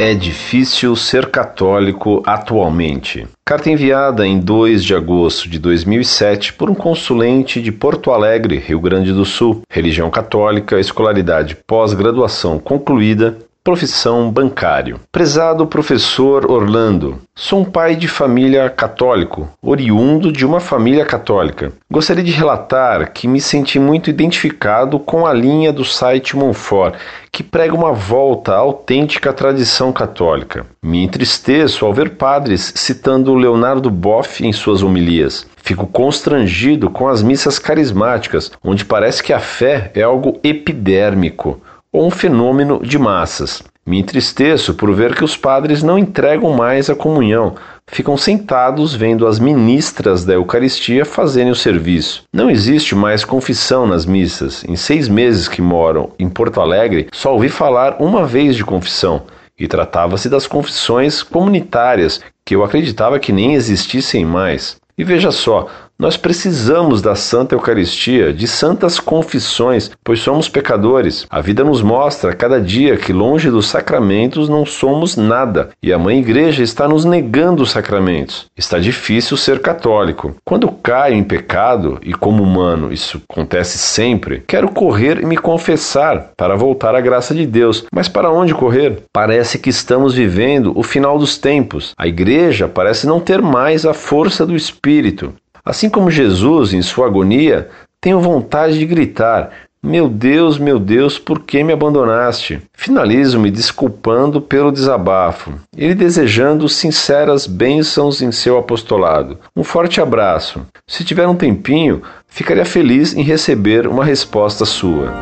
É 0.00 0.14
difícil 0.14 0.94
ser 0.94 1.26
católico 1.26 2.22
atualmente. 2.24 3.26
Carta 3.44 3.68
enviada 3.68 4.24
em 4.24 4.38
2 4.38 4.84
de 4.84 4.94
agosto 4.94 5.48
de 5.48 5.58
2007 5.58 6.52
por 6.52 6.70
um 6.70 6.74
consulente 6.74 7.60
de 7.60 7.72
Porto 7.72 8.12
Alegre, 8.12 8.58
Rio 8.58 8.78
Grande 8.78 9.12
do 9.12 9.24
Sul. 9.24 9.62
Religião 9.68 10.08
católica, 10.08 10.78
escolaridade 10.78 11.56
pós-graduação 11.66 12.60
concluída, 12.60 13.38
Profissão 13.68 14.30
bancário. 14.30 14.98
Prezado 15.12 15.66
professor 15.66 16.50
Orlando, 16.50 17.20
sou 17.34 17.60
um 17.60 17.64
pai 17.66 17.96
de 17.96 18.08
família 18.08 18.70
católico, 18.70 19.46
oriundo 19.60 20.32
de 20.32 20.46
uma 20.46 20.58
família 20.58 21.04
católica. 21.04 21.70
Gostaria 21.90 22.24
de 22.24 22.32
relatar 22.32 23.12
que 23.12 23.28
me 23.28 23.42
senti 23.42 23.78
muito 23.78 24.08
identificado 24.08 24.98
com 24.98 25.26
a 25.26 25.34
linha 25.34 25.70
do 25.70 25.84
site 25.84 26.34
Monfort, 26.34 26.94
que 27.38 27.44
prega 27.44 27.72
uma 27.72 27.92
volta 27.92 28.52
à 28.52 28.56
autêntica 28.56 29.32
tradição 29.32 29.92
católica. 29.92 30.66
Me 30.82 31.04
entristeço 31.04 31.86
ao 31.86 31.94
ver 31.94 32.16
padres 32.16 32.72
citando 32.74 33.32
Leonardo 33.36 33.88
Boff 33.92 34.44
em 34.44 34.52
suas 34.52 34.82
homilias. 34.82 35.46
Fico 35.62 35.86
constrangido 35.86 36.90
com 36.90 37.06
as 37.06 37.22
missas 37.22 37.56
carismáticas, 37.56 38.50
onde 38.60 38.84
parece 38.84 39.22
que 39.22 39.32
a 39.32 39.38
fé 39.38 39.92
é 39.94 40.02
algo 40.02 40.40
epidérmico 40.42 41.60
ou 41.92 42.08
um 42.08 42.10
fenômeno 42.10 42.80
de 42.82 42.98
massas. 42.98 43.62
Me 43.88 43.98
entristeço 43.98 44.74
por 44.74 44.92
ver 44.92 45.14
que 45.14 45.24
os 45.24 45.34
padres 45.34 45.82
não 45.82 45.98
entregam 45.98 46.52
mais 46.52 46.90
a 46.90 46.94
comunhão, 46.94 47.54
ficam 47.86 48.18
sentados 48.18 48.94
vendo 48.94 49.26
as 49.26 49.38
ministras 49.38 50.26
da 50.26 50.34
Eucaristia 50.34 51.06
fazerem 51.06 51.50
o 51.50 51.54
serviço. 51.54 52.24
Não 52.30 52.50
existe 52.50 52.94
mais 52.94 53.24
confissão 53.24 53.86
nas 53.86 54.04
missas. 54.04 54.62
Em 54.68 54.76
seis 54.76 55.08
meses 55.08 55.48
que 55.48 55.62
moram 55.62 56.10
em 56.18 56.28
Porto 56.28 56.60
Alegre, 56.60 57.08
só 57.14 57.32
ouvi 57.32 57.48
falar 57.48 57.96
uma 57.98 58.26
vez 58.26 58.56
de 58.56 58.62
confissão. 58.62 59.22
E 59.58 59.66
tratava-se 59.66 60.28
das 60.28 60.46
confissões 60.46 61.22
comunitárias, 61.22 62.20
que 62.44 62.54
eu 62.54 62.62
acreditava 62.62 63.18
que 63.18 63.32
nem 63.32 63.54
existissem 63.54 64.22
mais. 64.22 64.76
E 64.98 65.02
veja 65.02 65.30
só, 65.30 65.66
nós 66.00 66.16
precisamos 66.16 67.02
da 67.02 67.16
Santa 67.16 67.56
Eucaristia, 67.56 68.32
de 68.32 68.46
santas 68.46 69.00
confissões, 69.00 69.90
pois 70.04 70.20
somos 70.20 70.48
pecadores. 70.48 71.26
A 71.28 71.40
vida 71.40 71.64
nos 71.64 71.82
mostra 71.82 72.36
cada 72.36 72.60
dia 72.60 72.96
que 72.96 73.12
longe 73.12 73.50
dos 73.50 73.66
sacramentos 73.66 74.48
não 74.48 74.64
somos 74.64 75.16
nada, 75.16 75.70
e 75.82 75.92
a 75.92 75.98
Mãe 75.98 76.20
Igreja 76.20 76.62
está 76.62 76.86
nos 76.86 77.04
negando 77.04 77.64
os 77.64 77.72
sacramentos. 77.72 78.46
Está 78.56 78.78
difícil 78.78 79.36
ser 79.36 79.60
católico. 79.60 80.36
Quando 80.44 80.70
caio 80.70 81.16
em 81.16 81.24
pecado, 81.24 81.98
e 82.04 82.14
como 82.14 82.44
humano 82.44 82.92
isso 82.92 83.20
acontece 83.28 83.76
sempre, 83.76 84.44
quero 84.46 84.70
correr 84.70 85.20
e 85.20 85.26
me 85.26 85.36
confessar 85.36 86.30
para 86.36 86.54
voltar 86.54 86.94
à 86.94 87.00
graça 87.00 87.34
de 87.34 87.44
Deus. 87.44 87.86
Mas 87.92 88.06
para 88.06 88.30
onde 88.30 88.54
correr? 88.54 89.02
Parece 89.12 89.58
que 89.58 89.70
estamos 89.70 90.14
vivendo 90.14 90.72
o 90.76 90.84
final 90.84 91.18
dos 91.18 91.36
tempos. 91.36 91.92
A 91.98 92.06
Igreja 92.06 92.68
parece 92.68 93.04
não 93.04 93.18
ter 93.18 93.42
mais 93.42 93.84
a 93.84 93.92
força 93.92 94.46
do 94.46 94.54
Espírito. 94.54 95.34
Assim 95.68 95.90
como 95.90 96.10
Jesus, 96.10 96.72
em 96.72 96.80
sua 96.80 97.04
agonia, 97.08 97.68
tenho 98.00 98.22
vontade 98.22 98.78
de 98.78 98.86
gritar: 98.86 99.50
Meu 99.82 100.08
Deus, 100.08 100.58
meu 100.58 100.78
Deus, 100.78 101.18
por 101.18 101.40
que 101.40 101.62
me 101.62 101.74
abandonaste? 101.74 102.62
Finalizo 102.72 103.38
me 103.38 103.50
desculpando 103.50 104.40
pelo 104.40 104.72
desabafo, 104.72 105.52
ele 105.76 105.94
desejando 105.94 106.70
sinceras 106.70 107.46
bênçãos 107.46 108.22
em 108.22 108.32
seu 108.32 108.56
apostolado. 108.56 109.38
Um 109.54 109.62
forte 109.62 110.00
abraço. 110.00 110.66
Se 110.86 111.04
tiver 111.04 111.28
um 111.28 111.36
tempinho, 111.36 112.00
ficaria 112.26 112.64
feliz 112.64 113.14
em 113.14 113.22
receber 113.22 113.86
uma 113.86 114.06
resposta 114.06 114.64
sua. 114.64 115.12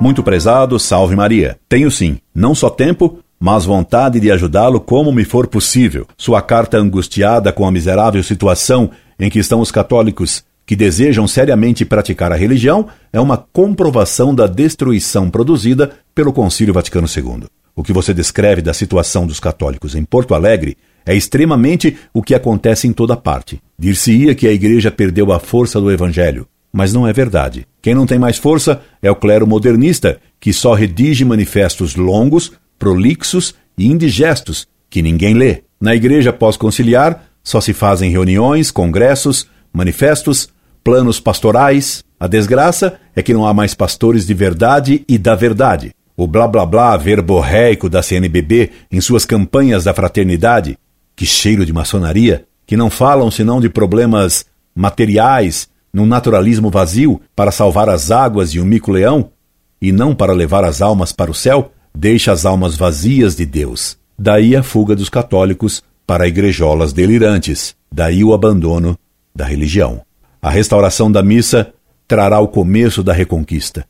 Muito 0.00 0.22
prezado, 0.22 0.78
salve 0.78 1.14
Maria. 1.14 1.58
Tenho 1.68 1.90
sim, 1.90 2.18
não 2.34 2.54
só 2.54 2.68
tempo, 2.70 3.20
mas 3.44 3.66
vontade 3.66 4.18
de 4.18 4.30
ajudá-lo 4.30 4.80
como 4.80 5.12
me 5.12 5.22
for 5.22 5.46
possível. 5.46 6.06
Sua 6.16 6.40
carta 6.40 6.78
angustiada 6.78 7.52
com 7.52 7.66
a 7.66 7.70
miserável 7.70 8.22
situação 8.22 8.90
em 9.20 9.28
que 9.28 9.38
estão 9.38 9.60
os 9.60 9.70
católicos 9.70 10.42
que 10.64 10.74
desejam 10.74 11.28
seriamente 11.28 11.84
praticar 11.84 12.32
a 12.32 12.36
religião 12.36 12.88
é 13.12 13.20
uma 13.20 13.36
comprovação 13.36 14.34
da 14.34 14.46
destruição 14.46 15.28
produzida 15.28 15.92
pelo 16.14 16.32
Concílio 16.32 16.72
Vaticano 16.72 17.06
II. 17.06 17.44
O 17.76 17.82
que 17.82 17.92
você 17.92 18.14
descreve 18.14 18.62
da 18.62 18.72
situação 18.72 19.26
dos 19.26 19.38
católicos 19.38 19.94
em 19.94 20.06
Porto 20.06 20.34
Alegre 20.34 20.78
é 21.04 21.14
extremamente 21.14 21.98
o 22.14 22.22
que 22.22 22.34
acontece 22.34 22.88
em 22.88 22.94
toda 22.94 23.14
parte. 23.14 23.60
Dir-se-ia 23.78 24.34
que 24.34 24.48
a 24.48 24.52
igreja 24.52 24.90
perdeu 24.90 25.30
a 25.32 25.38
força 25.38 25.78
do 25.78 25.92
evangelho, 25.92 26.46
mas 26.72 26.94
não 26.94 27.06
é 27.06 27.12
verdade. 27.12 27.66
Quem 27.82 27.94
não 27.94 28.06
tem 28.06 28.18
mais 28.18 28.38
força 28.38 28.80
é 29.02 29.10
o 29.10 29.14
clero 29.14 29.46
modernista, 29.46 30.18
que 30.40 30.50
só 30.50 30.72
redige 30.72 31.26
manifestos 31.26 31.94
longos 31.94 32.52
prolixos 32.78 33.54
e 33.76 33.86
indigestos 33.86 34.66
que 34.88 35.02
ninguém 35.02 35.34
lê. 35.34 35.62
Na 35.80 35.94
igreja 35.94 36.32
pós-conciliar 36.32 37.24
só 37.42 37.60
se 37.60 37.72
fazem 37.72 38.10
reuniões, 38.10 38.70
congressos, 38.70 39.46
manifestos, 39.72 40.48
planos 40.82 41.20
pastorais. 41.20 42.04
A 42.18 42.26
desgraça 42.26 42.98
é 43.14 43.22
que 43.22 43.34
não 43.34 43.46
há 43.46 43.52
mais 43.52 43.74
pastores 43.74 44.26
de 44.26 44.34
verdade 44.34 45.04
e 45.08 45.18
da 45.18 45.34
verdade. 45.34 45.94
O 46.16 46.26
blá 46.26 46.46
blá 46.46 46.64
blá 46.64 46.96
verborreico 46.96 47.88
da 47.88 48.02
CNBB 48.02 48.70
em 48.90 49.00
suas 49.00 49.24
campanhas 49.24 49.84
da 49.84 49.92
fraternidade, 49.92 50.78
que 51.16 51.26
cheiro 51.26 51.66
de 51.66 51.72
maçonaria, 51.72 52.44
que 52.66 52.76
não 52.76 52.88
falam 52.88 53.30
senão 53.30 53.60
de 53.60 53.68
problemas 53.68 54.46
materiais, 54.74 55.68
num 55.92 56.06
naturalismo 56.06 56.70
vazio 56.70 57.20
para 57.34 57.50
salvar 57.50 57.88
as 57.88 58.10
águas 58.10 58.50
e 58.50 58.60
o 58.60 58.64
mico-leão, 58.64 59.30
e 59.82 59.92
não 59.92 60.14
para 60.14 60.32
levar 60.32 60.64
as 60.64 60.80
almas 60.80 61.12
para 61.12 61.30
o 61.30 61.34
céu, 61.34 61.72
deixa 61.96 62.32
as 62.32 62.44
almas 62.44 62.76
vazias 62.76 63.36
de 63.36 63.46
Deus. 63.46 63.96
Daí 64.18 64.56
a 64.56 64.62
fuga 64.62 64.96
dos 64.96 65.08
católicos 65.08 65.82
para 66.06 66.28
igrejolas 66.28 66.92
delirantes, 66.92 67.74
daí 67.90 68.24
o 68.24 68.34
abandono 68.34 68.98
da 69.34 69.44
religião. 69.44 70.02
A 70.42 70.50
restauração 70.50 71.10
da 71.10 71.22
missa 71.22 71.72
trará 72.06 72.38
o 72.40 72.48
começo 72.48 73.02
da 73.02 73.12
reconquista. 73.12 73.86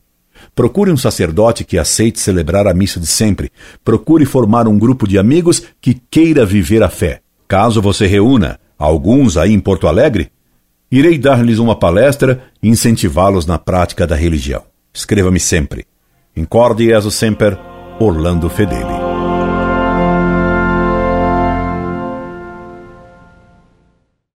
Procure 0.55 0.91
um 0.91 0.97
sacerdote 0.97 1.63
que 1.63 1.77
aceite 1.77 2.19
celebrar 2.19 2.67
a 2.67 2.73
missa 2.73 2.99
de 2.99 3.07
sempre. 3.07 3.51
Procure 3.83 4.25
formar 4.25 4.67
um 4.67 4.77
grupo 4.77 5.07
de 5.07 5.17
amigos 5.17 5.63
que 5.81 5.93
queira 5.93 6.45
viver 6.45 6.81
a 6.83 6.89
fé. 6.89 7.21
Caso 7.47 7.81
você 7.81 8.07
reúna 8.07 8.59
alguns 8.77 9.37
aí 9.37 9.53
em 9.53 9.59
Porto 9.59 9.87
Alegre, 9.87 10.31
irei 10.91 11.17
dar-lhes 11.17 11.59
uma 11.59 11.75
palestra 11.75 12.43
e 12.61 12.69
incentivá-los 12.69 13.45
na 13.45 13.57
prática 13.57 14.07
da 14.07 14.15
religião. 14.15 14.63
Escreva-me 14.93 15.39
sempre. 15.39 15.85
Incorde 16.35 16.85
Jesus 16.85 17.15
Semper 17.15 17.57
Orlando 17.99 18.49
Fedeli. 18.49 19.04